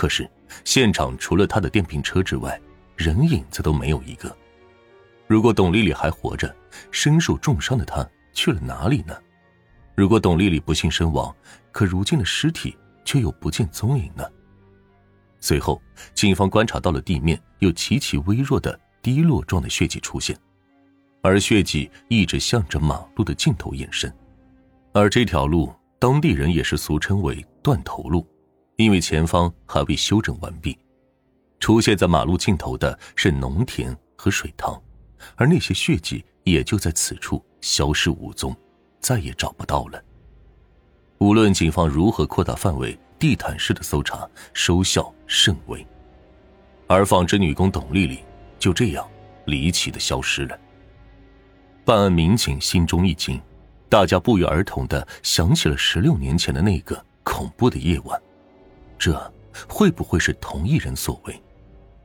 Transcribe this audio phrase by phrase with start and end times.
[0.00, 0.26] 可是
[0.64, 2.58] 现场除了他的电瓶车之外，
[2.96, 4.34] 人影子都没有一个。
[5.26, 6.56] 如果董丽丽还活着，
[6.90, 9.14] 身受重伤的她去了哪里呢？
[9.94, 11.36] 如果董丽丽不幸身亡，
[11.70, 12.74] 可如今的尸体
[13.04, 14.24] 却又不见踪影呢？
[15.38, 15.82] 随后，
[16.14, 20.34] 警方观察到了地面有极其微弱的滴落状的血迹出现，
[21.20, 24.10] 而血迹一直向着马路的尽头延伸，
[24.94, 28.26] 而这条路当地人也是俗称为“断头路”，
[28.80, 30.78] 因为前方还未修整完毕。
[31.58, 34.80] 出现在马路尽头的是农田和水塘。
[35.36, 38.56] 而那些血迹也就在此处消失无踪，
[38.98, 40.02] 再也找不到了。
[41.18, 45.86] 无论警方如何扩大范围，地毯式的搜查收效甚微，
[46.86, 48.20] 而纺织女工董丽丽
[48.58, 49.06] 就这样
[49.44, 50.58] 离奇的消失了。
[51.84, 53.38] 办案民警心中一惊，
[53.90, 58.18] 大家不约而同的想起了十六年前的那个恐怖的夜晚，
[59.00, 59.32] 这
[59.66, 61.42] 会不会是同一人所为？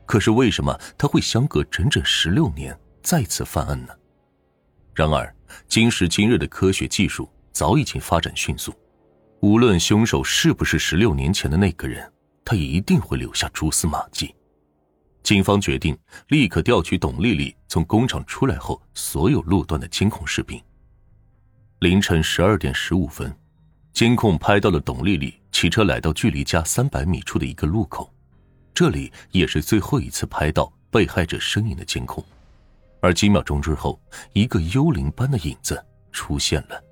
[0.05, 2.75] 可是为什么他会相隔整整十六年？
[3.03, 3.93] 再次犯案呢？
[4.93, 5.35] 然而，
[5.67, 8.73] 今时今日的科学技术早已经发展迅速，
[9.41, 12.09] 无论凶手是不是十六年前的那个人，
[12.45, 14.33] 他一定会留下蛛丝马迹。
[15.21, 15.97] 警方决定
[16.29, 20.61] 立刻调取董丽丽从工厂出来后所有路段的监控视频。
[21.79, 23.35] 凌晨十二点十五分，
[23.91, 28.13] 监控拍到了董丽丽骑车来到距离家三百米处的一个路口，
[28.73, 32.21] 这里也是最后一次拍到被害者身影的监控。
[32.99, 33.97] 而几秒钟之后，
[34.33, 36.83] 一个幽灵般的影子出现了。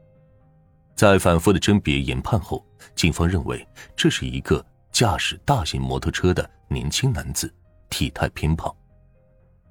[0.95, 7.53] 在反复的甄别研判后，警方认为这是一个驾驶大型摩托车的年轻男子，
[7.89, 8.73] 体态偏胖。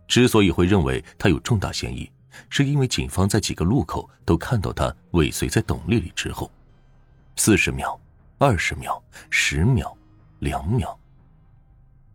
[0.07, 2.13] 之所以会认为他有重大嫌疑，
[2.51, 6.53] 是因为警方在几个路口都看到他尾随在董丽丽之后。
[7.37, 7.99] 四十秒、
[8.45, 9.97] 二十秒、十秒、
[10.41, 10.99] 两秒，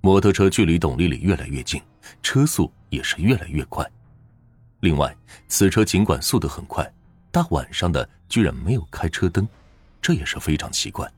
[0.01, 1.81] 摩托车距离董丽丽越来越近，
[2.21, 3.89] 车速也是越来越快。
[4.81, 5.15] 另外，
[5.47, 6.85] 此车尽管速度很快，
[7.31, 9.47] 大晚上的居然没有开车灯，
[10.01, 11.09] 这也是非常奇怪。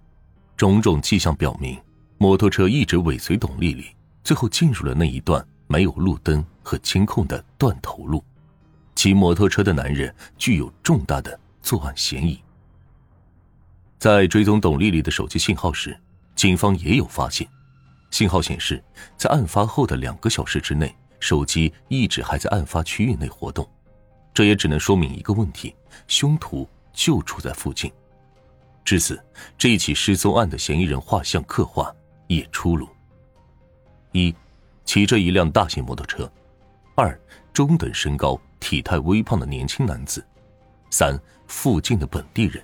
[0.55, 1.81] 种种迹象表明，
[2.19, 3.87] 摩托车一直尾随董丽丽，
[4.23, 8.23] 最后进入了那一段没有路灯和监控的断头路。
[8.93, 12.39] 骑摩托车的男人具有重大的作案嫌疑。
[13.99, 15.99] 在追踪董丽丽的手机信号时，
[16.33, 17.45] 警方也有发现，
[18.11, 18.81] 信号显示，
[19.17, 20.95] 在案发后的两个小时之内。
[21.19, 23.69] 手机一直还在案发区域内活动，
[24.33, 25.75] 这也只能说明一个问题：
[26.07, 27.91] 凶徒就住在附近。
[28.85, 29.21] 至此，
[29.57, 31.93] 这一起失踪案的嫌疑人画像刻画
[32.27, 32.87] 也出炉：
[34.13, 34.33] 一，
[34.85, 36.23] 骑着一辆大型摩托车；
[36.95, 37.19] 二，
[37.51, 40.21] 中等身高、体态微胖的年轻男子；
[40.89, 42.63] 三，附近的本地人。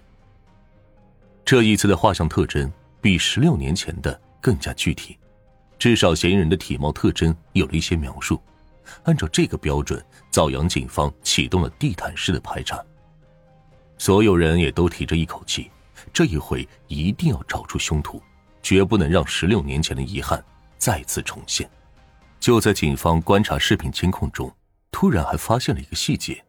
[1.46, 5.16] 这一次的画像特征比十六年前的更加具体。
[5.78, 8.42] 至少嫌疑人的体貌特征有了一些描述，
[9.04, 12.84] 按照这个标准，枣阳警方启动了地毯式的排查。
[14.00, 15.70] 所有人也都提着一口气，
[16.12, 18.20] 这一回一定要找出凶徒，
[18.64, 20.44] 绝不能让十六年前的遗憾
[20.80, 21.70] 再次重现。
[22.40, 24.52] 就在警方观察视频监控中，
[24.90, 26.44] 突然还发现了一个细节：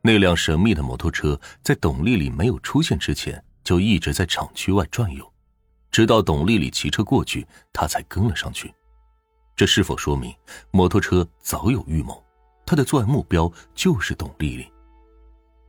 [0.00, 5.32] 那辆神秘的摩托车在董丽丽没有出现之前，就一直在厂区外转悠。
[5.90, 8.72] 直到董丽丽骑车过去，他才跟了上去。
[9.54, 10.34] 这是否说明
[10.70, 12.22] 摩托车早有预谋？
[12.64, 14.66] 他的作案目标就是董丽丽。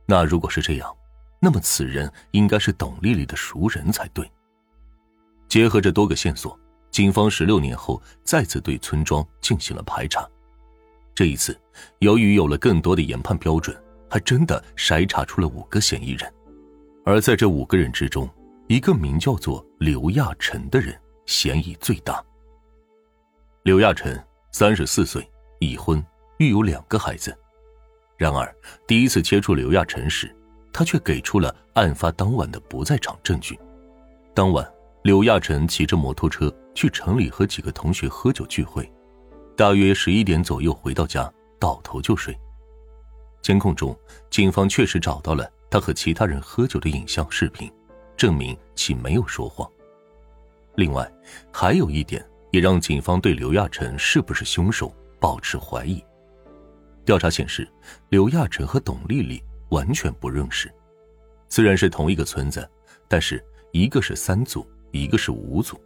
[0.06, 0.96] 那如果是这样，
[1.40, 4.30] 那么此人应该是董丽丽的熟人才对。
[5.46, 6.58] 结合着多个线索，
[6.90, 10.26] 警方十六年后再次对村庄进行了排查。
[11.14, 11.60] 这一次，
[11.98, 13.76] 由于有了更多的研判标准，
[14.08, 16.32] 还真的筛查出了五个嫌疑人。
[17.04, 18.28] 而在这五个人之中，
[18.66, 22.24] 一个名叫做刘亚晨的人嫌疑最大。
[23.62, 24.18] 刘亚晨
[24.52, 25.26] 三十四岁，
[25.60, 26.02] 已婚，
[26.38, 27.36] 育有两个孩子。
[28.16, 28.50] 然而，
[28.86, 30.34] 第一次接触刘亚晨时，
[30.72, 33.58] 他却给出了案发当晚的不在场证据。
[34.32, 34.66] 当晚，
[35.02, 38.90] 刘亚晨骑着摩托车去城里和几个同学喝酒聚会，
[39.54, 42.34] 大约十一点左右回到家，倒头就睡。
[43.42, 43.94] 监控中，
[44.30, 47.68] 警方确实找到了他和其他人喝酒的影像视频。
[48.16, 49.68] 证明其没有说谎。
[50.76, 51.12] 另外，
[51.52, 56.00] 还有一点也让警方对刘亚晨是不是凶手保持怀疑。
[57.04, 57.68] 调查显示，
[58.10, 60.72] 刘亚晨和董丽丽完全不认识，
[61.48, 62.70] 虽然是同一个村子，
[63.08, 65.76] 但是一个是三组，一个是五组。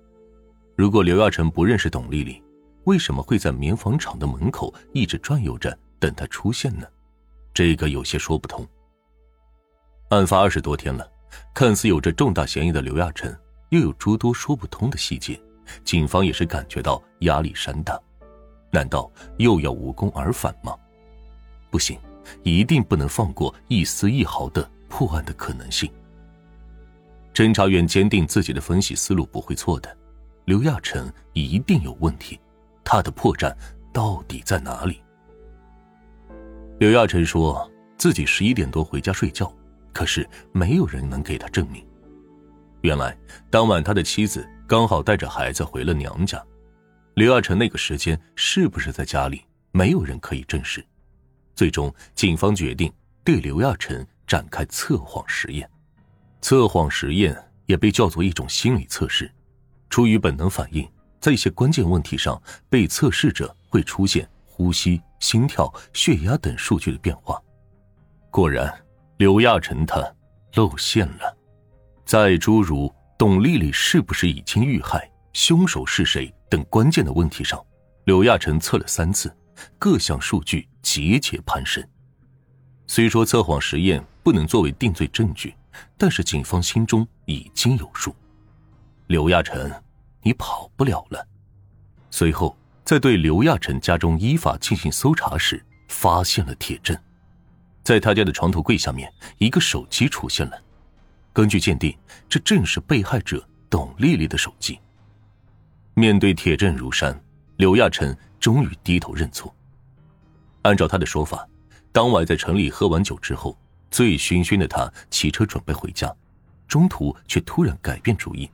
[0.77, 2.43] 如果刘亚晨不认识董丽丽，
[2.85, 6.87] 为什么会在棉纺厂的门口一直转悠着等她出现呢？
[7.55, 8.69] 这个有些说不通。
[10.09, 11.09] 案发二十多天了。
[11.55, 13.37] 看似有着重大嫌疑的刘亚晨，
[13.71, 15.39] 又有诸多说不通的细节，
[15.85, 18.01] 警方也是感觉到压力山大。
[18.71, 20.75] 难道又要无功而返吗？
[21.71, 21.99] 不行，
[22.43, 25.91] 一定不能放过一丝一毫的破案的可能性。
[27.35, 29.97] 侦查员坚定自己的分析思路不会错的，
[30.45, 32.39] 刘亚成一定有问题，
[32.85, 33.55] 他的破绽
[33.93, 35.03] 到底在哪里？
[36.79, 39.53] 刘亚成说自己十一点多回家睡觉，
[39.99, 41.85] 可是没有人能给他证明。
[42.83, 43.19] 原来
[43.51, 46.41] 当晚他的妻子刚好带着孩子回了娘家。
[47.15, 49.45] 刘亚成那个时间是不是在家里？
[49.73, 50.87] 没有人可以证实。
[51.57, 52.93] 最终，警方决定
[53.25, 55.69] 对刘亚成展开测谎实验。
[56.41, 57.37] 测谎实验
[57.67, 59.29] 也被叫做一种心理测试，
[59.91, 60.89] 出于本能反应，
[61.21, 62.41] 在一些关键问题上，
[62.71, 67.37] 被测试者会出现呼吸、心跳、血压等数据的变化。
[68.31, 68.73] 果然，
[69.19, 70.01] 刘亚成他
[70.55, 71.37] 露馅了。
[72.05, 75.11] 在诸如董丽丽是不是已经遇害？
[75.33, 77.61] 凶手是谁等关键的问题上，
[78.05, 79.37] 刘亚成测了三次，
[79.77, 81.85] 各项数据节节攀升。
[82.87, 85.53] 虽说测谎实验不能作为定罪证据，
[85.97, 88.15] 但是警方心中已经有数。
[89.09, 89.69] 刘亚成，
[90.23, 91.27] 你跑不了了。
[92.09, 96.97] 随后，在对刘亚成家中依法进行搜查时，发现了铁证，
[97.89, 100.63] 在他家的床头柜下面，一个手机出现了。
[101.33, 101.97] 根据鉴定，
[102.29, 104.79] 这正是被害者董丽丽的手机。
[105.95, 107.19] 面对铁证如山，
[107.57, 109.51] 刘亚成终于低头认错。
[110.61, 111.49] 按照他的说法，
[111.91, 113.59] 当晚在城里喝完酒之后，
[113.91, 116.15] 醉醺醺的他骑车准备回家，
[116.67, 118.51] 中途却突然改变主意，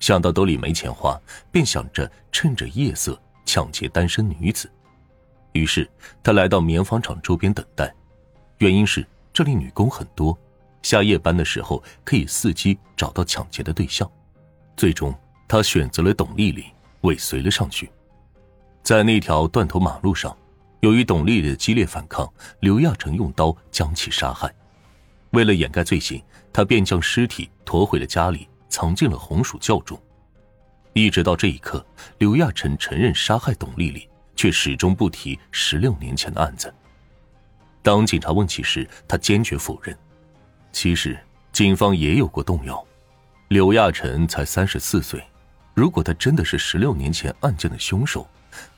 [0.00, 1.18] 想到兜里没钱花，
[1.50, 4.70] 便想着趁着夜色抢劫单身女子。
[5.52, 5.90] 于是
[6.22, 7.90] 他来到棉纺厂周边等待，
[8.58, 10.36] 原因是这里女工很多，
[10.82, 14.10] 下夜班的时候可以伺机找到抢劫的对象。
[14.76, 15.14] 最终，
[15.46, 16.64] 他选择了董丽丽。
[17.02, 17.88] 尾随了上去，
[18.82, 20.36] 在那条断头马路上，
[20.80, 24.52] 由于董丽丽的激烈反抗，刘亚成用刀将其杀害。
[25.30, 26.20] 为了掩盖罪行，
[26.52, 29.96] 他便将尸体驮回了家里，藏进了红薯窖中。
[30.94, 31.84] 一直到这一刻，
[32.18, 36.74] 刘亚成承认杀害董丽丽，却始终不提十六年前的案子。
[37.86, 39.96] 当警察问起时，他坚决否认。
[40.72, 41.16] 其实，
[41.52, 42.84] 警方也有过动摇。
[43.46, 45.22] 刘亚成才三十四岁。
[45.72, 48.28] 如果他真的是十六年前案件的凶手，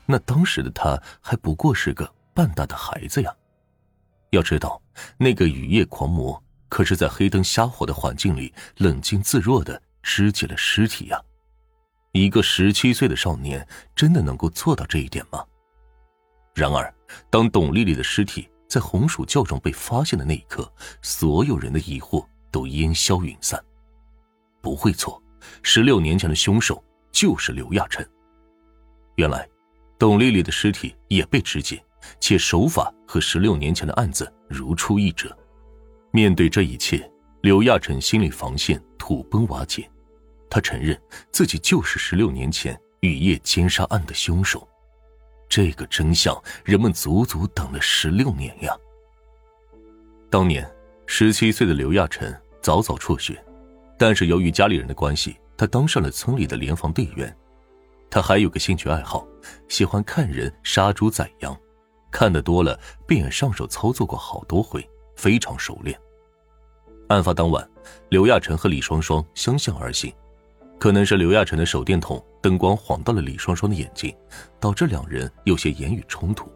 [0.05, 3.35] 那当时的他还不过是个半大的孩子呀。
[4.29, 4.79] 要知道，
[5.17, 11.19] 那个雨夜狂魔可是在黑灯瞎火的环境里冷静自若的肢解了尸体呀。
[12.11, 15.43] 一个十七岁的少年真的能够做到这一点吗？
[16.53, 16.93] 然而，
[17.31, 20.71] 当董丽丽的尸体在红薯窖中被发现的那一刻，
[21.01, 23.61] 所有人的疑惑都烟消云散。
[24.61, 25.21] 不会错，
[25.61, 26.81] 十六年前的凶手。
[27.11, 28.05] 就是刘亚成。
[29.15, 29.49] 原来，
[29.97, 31.83] 董丽丽的尸体也被肢解，
[32.19, 35.35] 且手法和十六年前的案子如出一辙。
[36.11, 37.11] 面对这一切，
[37.41, 39.89] 刘亚成心理防线土崩瓦解。
[40.51, 40.95] 他承认
[41.31, 44.69] 自己就是十六年前雨夜奸杀案的凶手。
[45.49, 48.73] 这个真相，人们足足等了十六年呀。
[50.29, 50.69] 当年，
[51.07, 52.31] 十七岁的刘亚成
[52.61, 53.43] 早早辍学，
[53.97, 55.35] 但是由于家里人的关系。
[55.57, 57.35] 他当上了村里的联防队员，
[58.09, 59.27] 他还有个兴趣爱好，
[59.67, 61.53] 喜欢看人杀猪宰羊，
[62.09, 65.99] 看得多了便也上手操作过好多回，非常熟练。
[67.09, 67.69] 案发当晚，
[68.07, 70.13] 刘亚成和李双双相向而行，
[70.79, 74.15] 可能是刘亚成的手电筒灯光晃到了李双双的眼睛，
[74.61, 76.49] 导致两人有些言语冲突。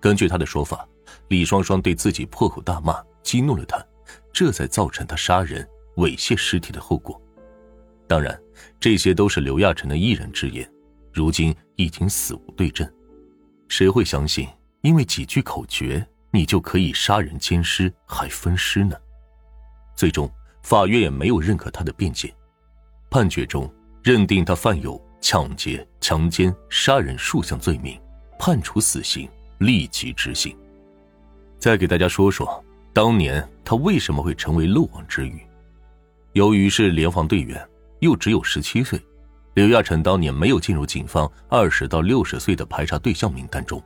[0.00, 0.88] 根据他的说法，
[1.26, 3.84] 李双双对自己破口大骂，激怒了他，
[4.32, 7.20] 这才造成他杀人猥亵尸体的后果。
[8.06, 8.40] 当然，
[8.78, 10.70] 这些都是刘亚成的一人之言，
[11.12, 12.88] 如今已经死无对证。
[13.66, 14.48] 谁会相信，
[14.82, 18.96] 因为几句口诀，你就可以杀人奸尸还分尸呢？
[19.96, 20.30] 最终，
[20.62, 22.32] 法院也没有认可他的辩解，
[23.10, 23.72] 判决中
[24.02, 28.00] 认定他犯有抢劫、强奸、杀人数项罪名，
[28.38, 30.56] 判处死刑，立即执行。
[31.58, 35.40] 再给大家说说，当年他为什么会成为漏网之鱼？
[36.32, 37.66] 由于是联防队员。
[38.00, 39.00] 又只有十七岁，
[39.54, 43.82] 刘亚成当年没有进入警方二十到六十岁的排查对象名单中，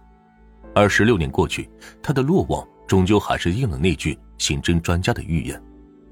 [0.75, 1.71] 而十六年过去，
[2.03, 5.62] 他的落网终究还是应了那句刑侦专家的预言：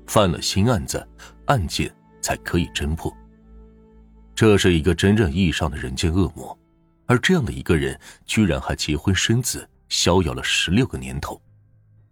[0.07, 1.05] 犯了新案子，
[1.47, 1.93] 案件
[2.29, 3.11] 才可以侦破。
[4.35, 6.57] 这是一个真正意义上的人间恶魔，
[7.07, 11.41] 而这样的一个人，居然还结婚生子，逍遥了十六个年头，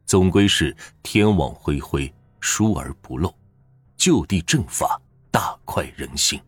[0.06, 3.30] 总归是天网恢恢，疏而不漏，
[3.98, 4.98] 就地正法。
[5.30, 6.40] 大快人心。